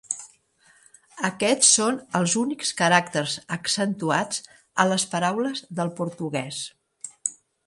Aquests 1.27 1.69
són 1.79 1.99
els 2.21 2.33
únics 2.43 2.71
caràcters 2.81 3.35
accentuats 3.59 4.43
a 4.85 4.87
les 4.93 5.07
paraules 5.15 5.63
del 5.81 5.97
portuguès. 6.03 6.65